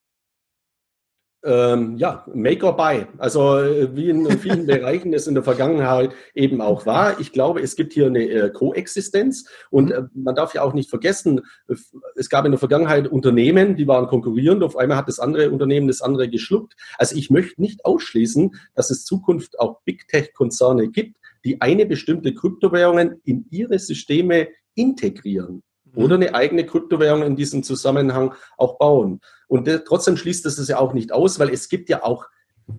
[1.45, 3.07] Ähm, ja, make or buy.
[3.19, 7.21] Also äh, wie in vielen Bereichen es in der Vergangenheit eben auch war.
[7.21, 10.89] Ich glaube, es gibt hier eine äh, Koexistenz und äh, man darf ja auch nicht
[10.89, 11.43] vergessen,
[12.17, 14.63] es gab in der Vergangenheit Unternehmen, die waren konkurrierend.
[14.63, 16.75] Auf einmal hat das andere Unternehmen das andere geschluckt.
[16.97, 22.35] Also ich möchte nicht ausschließen, dass es Zukunft auch Big Tech-Konzerne gibt, die eine bestimmte
[22.35, 25.63] Kryptowährungen in ihre Systeme integrieren
[25.95, 29.21] oder eine eigene Kryptowährung in diesem Zusammenhang auch bauen.
[29.49, 32.27] Und trotzdem schließt es ja auch nicht aus, weil es gibt ja auch,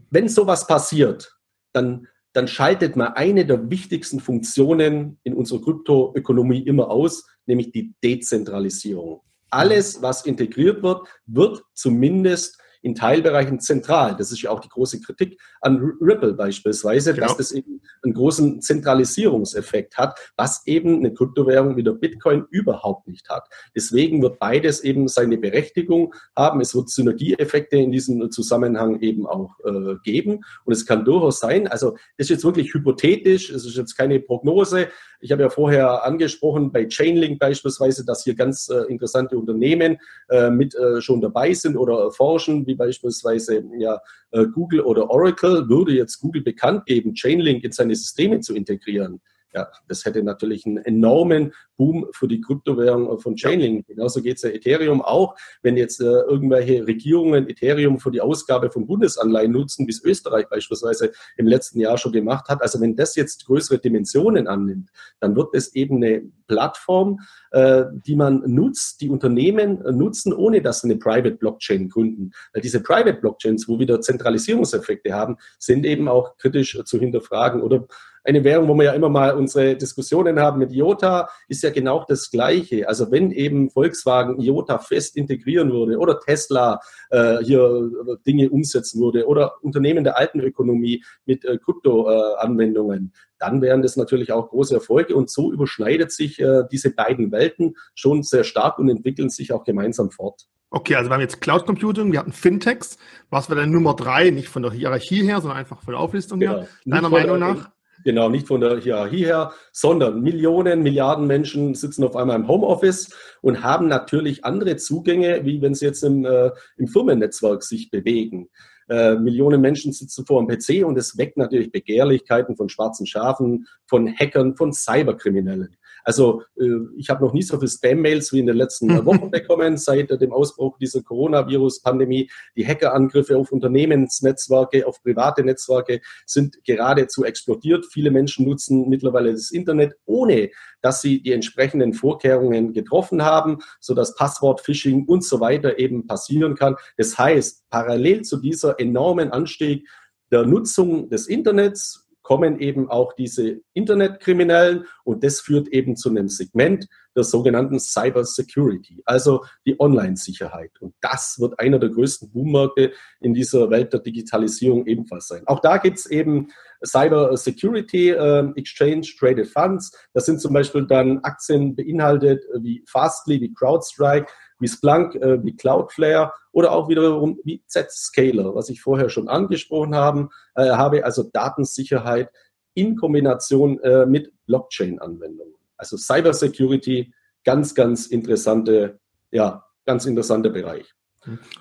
[0.09, 1.37] wenn sowas passiert,
[1.73, 7.93] dann, dann schaltet man eine der wichtigsten Funktionen in unserer Kryptoökonomie immer aus, nämlich die
[8.03, 9.21] Dezentralisierung.
[9.49, 14.15] Alles, was integriert wird, wird zumindest in Teilbereichen zentral.
[14.15, 17.25] Das ist ja auch die große Kritik an Ripple beispielsweise, genau.
[17.25, 23.07] dass das eben einen großen Zentralisierungseffekt hat, was eben eine Kryptowährung wie der Bitcoin überhaupt
[23.07, 23.49] nicht hat.
[23.75, 26.61] Deswegen wird beides eben seine Berechtigung haben.
[26.61, 30.41] Es wird Synergieeffekte in diesem Zusammenhang eben auch äh, geben.
[30.63, 34.19] Und es kann durchaus sein, also das ist jetzt wirklich hypothetisch, es ist jetzt keine
[34.19, 34.89] Prognose.
[35.21, 39.97] Ich habe ja vorher angesprochen, bei Chainlink beispielsweise, dass hier ganz äh, interessante Unternehmen
[40.29, 43.99] äh, mit äh, schon dabei sind oder forschen, wie beispielsweise ja,
[44.31, 45.67] äh, Google oder Oracle.
[45.69, 49.21] Würde jetzt Google bekannt geben, Chainlink in seine Systeme zu integrieren,
[49.55, 53.87] ja, das hätte natürlich einen enormen Boom für die Kryptowährung von Chainlink.
[53.87, 55.35] Genauso geht es ja Ethereum auch.
[55.61, 60.49] Wenn jetzt äh, irgendwelche Regierungen Ethereum für die Ausgabe von Bundesanleihen nutzen, wie es Österreich
[60.49, 64.89] beispielsweise im letzten Jahr schon gemacht hat, also wenn das jetzt größere Dimensionen annimmt,
[65.19, 67.19] dann wird es eben eine Plattform,
[67.51, 72.31] äh, die man nutzt, die Unternehmen nutzen, ohne dass sie eine Private Blockchain gründen.
[72.53, 77.61] Weil diese Private Blockchains, wo wieder Zentralisierungseffekte haben, sind eben auch kritisch zu hinterfragen.
[77.61, 77.87] Oder
[78.25, 82.05] eine Währung, wo wir ja immer mal unsere Diskussionen haben mit IOTA, ist ja genau
[82.07, 82.87] das Gleiche.
[82.87, 86.79] Also wenn eben Volkswagen IOTA fest integrieren würde oder Tesla
[87.11, 87.91] äh, hier
[88.25, 94.31] Dinge umsetzen würde oder Unternehmen der alten Ökonomie mit äh, Krypto-Anwendungen, dann wären das natürlich
[94.31, 95.15] auch große Erfolge.
[95.15, 99.63] Und so überschneidet sich äh, diese beiden Welten schon sehr stark und entwickeln sich auch
[99.63, 100.47] gemeinsam fort.
[100.71, 102.97] Okay, also wir haben jetzt Cloud Computing, wir hatten Fintechs.
[103.29, 104.31] Was wäre denn Nummer drei?
[104.31, 106.57] Nicht von der Hierarchie her, sondern einfach von der Auflistung genau.
[106.59, 106.67] her.
[106.85, 107.69] Deiner Meinung nach?
[108.05, 113.09] Genau, nicht von der Hierarchie her, sondern Millionen, Milliarden Menschen sitzen auf einmal im Homeoffice
[113.41, 118.49] und haben natürlich andere Zugänge, wie wenn sie jetzt im, äh, im Firmennetzwerk sich bewegen.
[118.89, 123.65] Äh, Millionen Menschen sitzen vor dem PC und es weckt natürlich Begehrlichkeiten von schwarzen Schafen,
[123.87, 125.75] von Hackern, von Cyberkriminellen.
[126.05, 126.63] Also äh,
[126.95, 130.31] ich habe noch nie so viele Spam-Mails wie in den letzten Wochen bekommen seit dem
[130.31, 132.29] Ausbruch dieser Coronavirus-Pandemie.
[132.55, 137.87] Die Hackerangriffe auf Unternehmensnetzwerke, auf private Netzwerke sind geradezu explodiert.
[137.91, 144.15] Viele Menschen nutzen mittlerweile das Internet, ohne dass sie die entsprechenden Vorkehrungen getroffen haben, sodass
[144.15, 146.75] Passwort-Phishing und so weiter eben passieren kann.
[146.97, 149.87] Das heißt, parallel zu dieser enormen Anstieg
[150.31, 156.27] der Nutzung des Internets kommen eben auch diese Internetkriminellen und das führt eben zu einem
[156.27, 160.71] Segment der sogenannten Cyber Security, also die Online-Sicherheit.
[160.79, 165.43] Und das wird einer der größten Boommärkte in dieser Welt der Digitalisierung ebenfalls sein.
[165.45, 166.47] Auch da gibt es eben
[166.83, 169.91] Cyber Security äh, Exchange Traded Funds.
[170.13, 174.27] Das sind zum Beispiel dann Aktien beinhaltet wie Fastly, wie CrowdStrike,
[174.59, 179.95] wie Splunk, äh, wie Cloudflare oder auch wiederum wie Zscaler, was ich vorher schon angesprochen
[179.95, 182.29] haben, äh, habe, also Datensicherheit
[182.73, 185.55] in Kombination äh, mit Blockchain-Anwendungen.
[185.77, 187.13] Also Cybersecurity,
[187.43, 188.99] ganz, ganz interessante,
[189.31, 190.93] ja, ganz interessanter Bereich.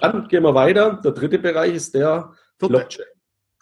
[0.00, 1.00] Dann gehen wir weiter.
[1.02, 2.74] Der dritte Bereich ist der Vierte.
[2.74, 3.06] Blockchain.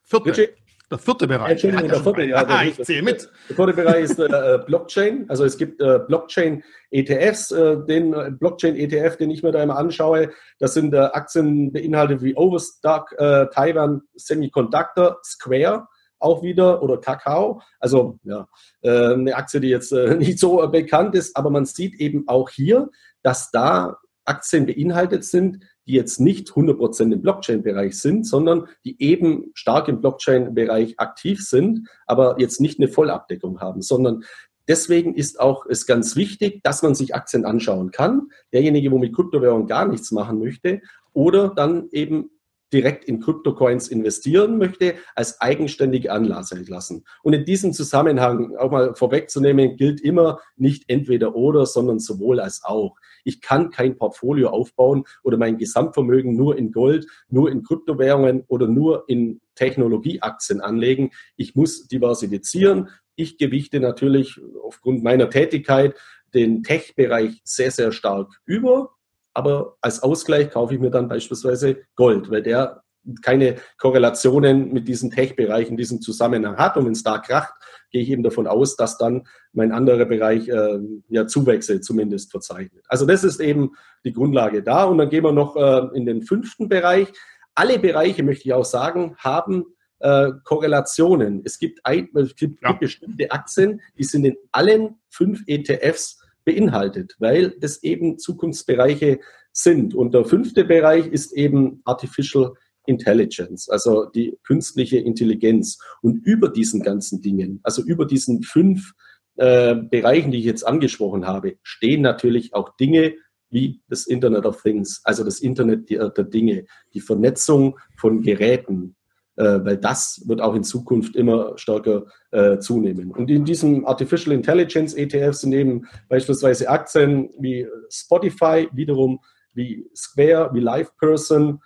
[0.05, 0.55] Vierte.
[0.93, 1.53] Der vierte Bereich.
[1.53, 2.45] Entschuldigung, der vierte, ja.
[2.45, 3.31] Der, ich zähle mit.
[3.49, 5.25] Der vierte Bereich ist äh, Blockchain.
[5.29, 7.51] Also es gibt äh, Blockchain-ETFs.
[7.51, 12.23] Äh, den äh, Blockchain-ETF, den ich mir da immer anschaue, das sind äh, Aktien beinhaltet
[12.23, 17.63] wie Overstock, äh, Taiwan Semiconductor, Square auch wieder oder Kakao.
[17.81, 18.47] Also ja,
[18.85, 22.91] eine Aktie, die jetzt nicht so bekannt ist, aber man sieht eben auch hier,
[23.23, 29.51] dass da Aktien beinhaltet sind, die jetzt nicht 100% im Blockchain-Bereich sind, sondern die eben
[29.55, 34.25] stark im Blockchain-Bereich aktiv sind, aber jetzt nicht eine Vollabdeckung haben, sondern
[34.69, 38.29] Deswegen ist auch es ganz wichtig, dass man sich Aktien anschauen kann.
[38.53, 40.81] Derjenige, wo mit Kryptowährung gar nichts machen möchte
[41.13, 42.31] oder dann eben
[42.73, 47.05] direkt in Kryptocoins investieren möchte, als eigenständige Anlasse lassen.
[47.23, 52.63] Und in diesem Zusammenhang auch mal vorwegzunehmen, gilt immer nicht entweder oder, sondern sowohl als
[52.65, 52.97] auch.
[53.25, 58.67] Ich kann kein Portfolio aufbauen oder mein Gesamtvermögen nur in Gold, nur in Kryptowährungen oder
[58.67, 61.11] nur in Technologieaktien anlegen.
[61.37, 62.89] Ich muss diversifizieren.
[63.15, 65.95] Ich gewichte natürlich aufgrund meiner Tätigkeit
[66.35, 68.91] den Tech-Bereich sehr, sehr stark über.
[69.35, 72.83] Aber als Ausgleich kaufe ich mir dann beispielsweise Gold, weil der
[73.23, 76.77] keine Korrelationen mit diesen Tech-Bereichen, diesem Zusammenhang hat.
[76.77, 77.53] Und wenn es da kracht,
[77.91, 82.85] gehe ich eben davon aus, dass dann mein anderer Bereich äh, ja Zuwächse zumindest verzeichnet.
[82.89, 83.73] Also das ist eben
[84.05, 84.85] die Grundlage da.
[84.85, 87.09] Und dann gehen wir noch äh, in den fünften Bereich.
[87.55, 89.65] Alle Bereiche, möchte ich auch sagen, haben
[89.99, 91.43] äh, Korrelationen.
[91.45, 92.73] Es gibt, ein, es gibt ja.
[92.73, 99.21] bestimmte Aktien, die sind in allen fünf ETFs beinhaltet, weil das eben Zukunftsbereiche
[99.53, 99.95] sind.
[99.95, 102.55] Und der fünfte Bereich ist eben Artificial
[102.87, 105.79] Intelligence, also die künstliche Intelligenz.
[106.01, 108.93] Und über diesen ganzen Dingen, also über diesen fünf
[109.37, 113.15] äh, Bereichen, die ich jetzt angesprochen habe, stehen natürlich auch Dinge
[113.51, 116.65] wie das Internet of Things, also das Internet der, der Dinge,
[116.95, 118.97] die Vernetzung von Geräten,
[119.37, 123.11] äh, weil das wird auch in Zukunft immer stärker äh, zunehmen.
[123.11, 129.21] Und in diesem Artificial Intelligence ETF sind eben beispielsweise Aktien wie Spotify, wiederum
[129.55, 131.61] wie Square, wie LivePerson,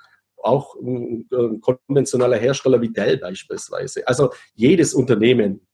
[0.46, 4.06] auch ein, ein konventioneller Hersteller wie Dell beispielsweise.
[4.06, 5.66] Also jedes Unternehmen,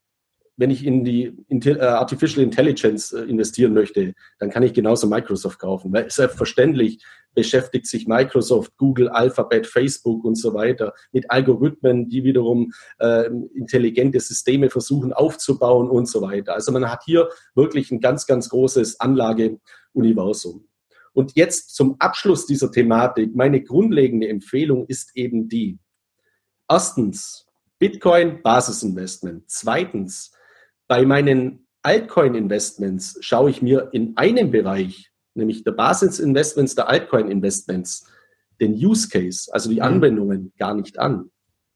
[0.57, 5.59] wenn ich in die äh, Artificial Intelligence äh, investieren möchte, dann kann ich genauso Microsoft
[5.59, 5.93] kaufen.
[5.93, 7.03] Weil selbstverständlich
[7.35, 14.21] beschäftigt sich Microsoft, Google, Alphabet, Facebook und so weiter mit Algorithmen, die wiederum äh, intelligente
[14.21, 16.55] Systeme versuchen aufzubauen und so weiter.
[16.55, 20.67] Also man hat hier wirklich ein ganz, ganz großes Anlageuniversum.
[21.13, 23.35] Und jetzt zum Abschluss dieser Thematik.
[23.35, 25.79] Meine grundlegende Empfehlung ist eben die.
[26.69, 27.47] Erstens,
[27.79, 29.45] Bitcoin Basisinvestment.
[29.49, 30.33] Zweitens,
[30.89, 38.07] bei meinen Altcoin-Investments schaue ich mir in einem Bereich, nämlich der Basisinvestments der Altcoin-Investments,
[38.61, 39.83] den Use Case, also die mhm.
[39.83, 41.31] Anwendungen, gar nicht an,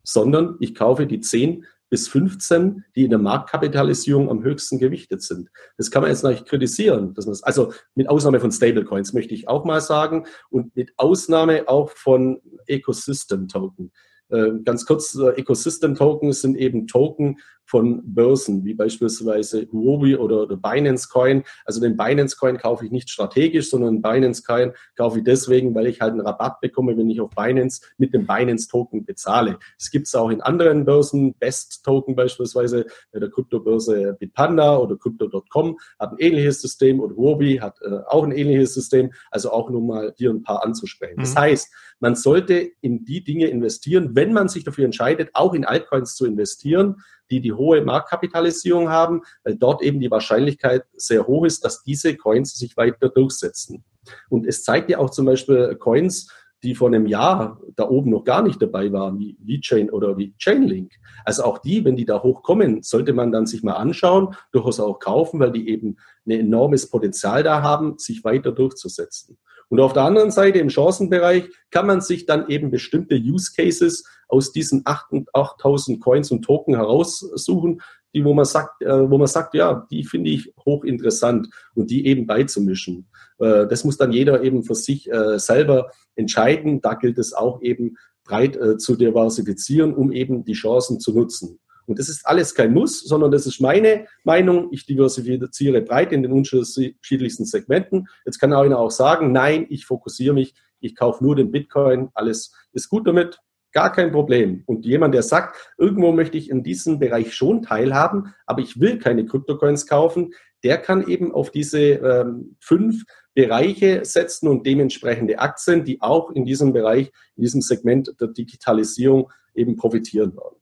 [0.05, 5.51] sondern ich kaufe die 10 bis 15, die in der Marktkapitalisierung am höchsten gewichtet sind.
[5.77, 7.14] Das kann man jetzt nicht kritisieren.
[7.14, 11.68] Dass man also mit Ausnahme von Stablecoins möchte ich auch mal sagen und mit Ausnahme
[11.68, 13.92] auch von Ecosystem Token.
[14.29, 20.47] Äh, ganz kurz, äh, Ecosystem Tokens sind eben Token von Börsen, wie beispielsweise Huobi oder,
[20.57, 21.43] Binance Coin.
[21.65, 25.75] Also den Binance Coin kaufe ich nicht strategisch, sondern den Binance Coin kaufe ich deswegen,
[25.75, 29.59] weil ich halt einen Rabatt bekomme, wenn ich auf Binance mit dem Binance Token bezahle.
[29.79, 34.97] Es gibt es auch in anderen Börsen, Best Token beispielsweise bei der Kryptobörse Bitpanda oder
[34.97, 39.13] Crypto.com hat ein ähnliches System oder Huobi hat äh, auch ein ähnliches System.
[39.31, 41.17] Also auch nur mal hier ein paar anzusprechen.
[41.17, 41.23] Mhm.
[41.23, 45.65] Das heißt, man sollte in die Dinge investieren, wenn man sich dafür entscheidet, auch in
[45.65, 46.97] Altcoins zu investieren,
[47.31, 52.17] die die hohe Marktkapitalisierung haben, weil dort eben die Wahrscheinlichkeit sehr hoch ist, dass diese
[52.17, 53.85] Coins sich weiter durchsetzen.
[54.29, 56.29] Und es zeigt ja auch zum Beispiel Coins,
[56.62, 60.35] die vor einem Jahr da oben noch gar nicht dabei waren, wie VeChain oder wie
[60.39, 60.93] Chainlink.
[61.25, 64.99] Also auch die, wenn die da hochkommen, sollte man dann sich mal anschauen, durchaus auch
[64.99, 69.39] kaufen, weil die eben ein enormes Potenzial da haben, sich weiter durchzusetzen.
[69.69, 74.05] Und auf der anderen Seite im Chancenbereich kann man sich dann eben bestimmte Use Cases
[74.29, 77.81] aus diesen 8000 Coins und Token heraussuchen,
[78.15, 82.07] die, wo man sagt, äh, wo man sagt, ja, die finde ich hochinteressant und die
[82.07, 83.09] eben beizumischen.
[83.39, 86.81] Äh, das muss dann jeder eben für sich äh, selber entscheiden.
[86.81, 91.61] Da gilt es auch eben breit zu diversifizieren, um eben die Chancen zu nutzen.
[91.87, 94.69] Und das ist alles kein Muss, sondern das ist meine Meinung.
[94.73, 98.09] Ich diversifiziere breit in den unterschiedlichsten Segmenten.
[98.24, 102.53] Jetzt kann einer auch sagen, nein, ich fokussiere mich, ich kaufe nur den Bitcoin, alles
[102.72, 103.39] ist gut damit.
[103.73, 104.62] Gar kein Problem.
[104.67, 108.99] Und jemand, der sagt, irgendwo möchte ich in diesem Bereich schon teilhaben, aber ich will
[108.99, 110.33] keine Kryptocoins kaufen,
[110.64, 113.05] der kann eben auf diese ähm, fünf
[113.35, 119.31] Bereiche setzen und dementsprechende Aktien, die auch in diesem Bereich, in diesem Segment der Digitalisierung
[119.55, 120.57] eben profitieren werden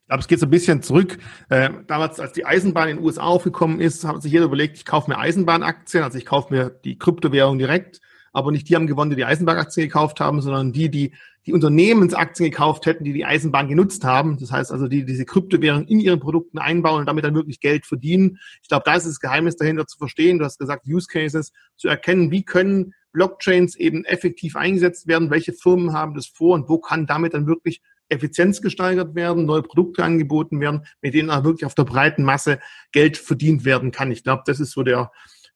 [0.00, 1.18] Ich glaube, es geht so ein bisschen zurück.
[1.50, 4.86] Äh, damals, als die Eisenbahn in den USA aufgekommen ist, hat sich jeder überlegt, ich
[4.86, 8.00] kaufe mir Eisenbahnaktien, also ich kaufe mir die Kryptowährung direkt,
[8.36, 11.12] aber nicht die haben gewonnen, die die Eisenbahnaktien gekauft haben, sondern die, die
[11.46, 14.36] die Unternehmensaktien gekauft hätten, die die Eisenbahn genutzt haben.
[14.38, 17.86] Das heißt also, die diese Kryptowährung in ihren Produkten einbauen und damit dann wirklich Geld
[17.86, 18.38] verdienen.
[18.62, 20.38] Ich glaube, da ist das Geheimnis dahinter zu verstehen.
[20.38, 25.54] Du hast gesagt, Use Cases zu erkennen, wie können Blockchains eben effektiv eingesetzt werden, welche
[25.54, 30.04] Firmen haben das vor und wo kann damit dann wirklich Effizienz gesteigert werden, neue Produkte
[30.04, 32.60] angeboten werden, mit denen auch wirklich auf der breiten Masse
[32.92, 34.12] Geld verdient werden kann.
[34.12, 35.10] Ich glaube, das ist so der,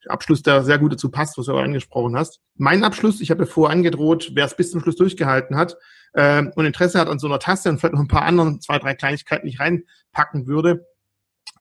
[0.06, 2.40] Abschluss, der sehr gut dazu passt, was du auch angesprochen hast.
[2.56, 5.76] Mein Abschluss, ich habe ja vorher angedroht, wer es bis zum Schluss durchgehalten hat
[6.12, 8.78] äh, und Interesse hat an so einer Tasse und vielleicht noch ein paar anderen, zwei,
[8.78, 10.86] drei Kleinigkeiten, ich reinpacken würde.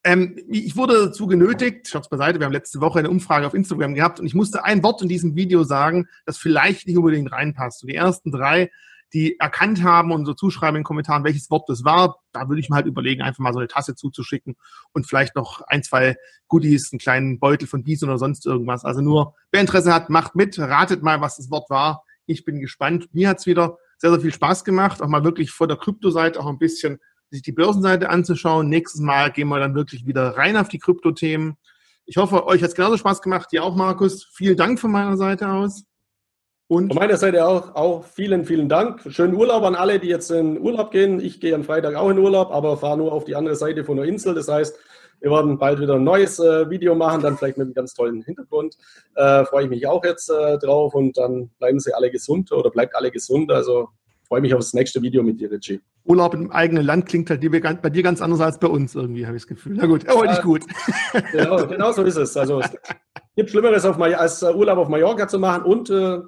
[0.04, 3.96] Ähm, ich wurde dazu genötigt, schaut's beiseite, wir haben letzte Woche eine Umfrage auf Instagram
[3.96, 7.84] gehabt und ich musste ein Wort in diesem Video sagen, das vielleicht nicht unbedingt reinpasst.
[7.84, 8.72] Und die ersten drei
[9.14, 12.20] die erkannt haben und so zuschreiben in den Kommentaren, welches Wort das war.
[12.32, 14.56] Da würde ich mal halt überlegen, einfach mal so eine Tasse zuzuschicken
[14.94, 16.16] und vielleicht noch ein, zwei
[16.48, 18.86] Goodies, einen kleinen Beutel von Biesen oder sonst irgendwas.
[18.86, 22.04] Also nur, wer Interesse hat, macht mit, ratet mal, was das Wort war.
[22.26, 23.14] Ich bin gespannt.
[23.14, 26.48] Mir hat's wieder sehr, sehr viel Spaß gemacht, auch mal wirklich vor der Kryptoseite auch
[26.48, 27.00] ein bisschen
[27.32, 28.70] sich die Börsenseite anzuschauen.
[28.70, 31.58] Nächstes Mal gehen wir dann wirklich wieder rein auf die Kryptothemen.
[32.06, 33.52] Ich hoffe, euch hat's genauso Spaß gemacht.
[33.52, 34.26] Dir auch, Markus.
[34.34, 35.84] Vielen Dank von meiner Seite aus.
[36.70, 39.02] Und Von meiner Seite auch, auch vielen, vielen Dank.
[39.10, 41.20] Schönen Urlaub an alle, die jetzt in Urlaub gehen.
[41.20, 43.98] Ich gehe am Freitag auch in Urlaub, aber fahre nur auf die andere Seite von
[43.98, 44.36] der Insel.
[44.36, 44.78] Das heißt,
[45.20, 48.22] wir werden bald wieder ein neues äh, Video machen, dann vielleicht mit einem ganz tollen
[48.22, 48.78] Hintergrund.
[49.16, 52.70] Äh, freue ich mich auch jetzt äh, drauf und dann bleiben Sie alle gesund oder
[52.70, 53.52] bleibt alle gesund.
[53.52, 53.90] Also
[54.28, 55.82] freue mich auf das nächste Video mit dir, Richie.
[56.06, 57.42] Urlaub im eigenen Land klingt halt
[57.82, 59.76] bei dir ganz anders als bei uns irgendwie, habe ich das Gefühl.
[59.76, 60.62] Na gut, aber nicht gut.
[61.32, 62.38] Genau, genau so ist es.
[62.38, 62.70] Also es
[63.36, 66.20] gibt Schlimmeres auf, als äh, Urlaub auf Mallorca zu machen und äh,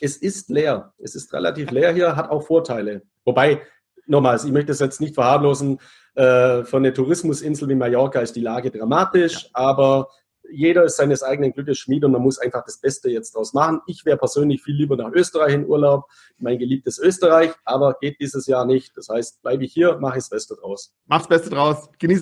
[0.00, 0.92] es ist leer.
[0.98, 3.02] Es ist relativ leer hier, hat auch Vorteile.
[3.24, 3.62] Wobei,
[4.06, 5.78] nochmals, ich möchte es jetzt nicht verharmlosen,
[6.14, 9.50] äh, von der Tourismusinsel wie Mallorca ist die Lage dramatisch, ja.
[9.52, 10.08] aber
[10.50, 13.80] jeder ist seines eigenen Glückes Schmied und man muss einfach das Beste jetzt draus machen.
[13.86, 16.04] Ich wäre persönlich viel lieber nach Österreich in Urlaub,
[16.38, 18.96] mein geliebtes Österreich, aber geht dieses Jahr nicht.
[18.96, 20.94] Das heißt, bleibe ich hier, mache ich das Beste draus.
[21.06, 21.88] Mach's Beste draus.
[21.98, 22.14] Genieß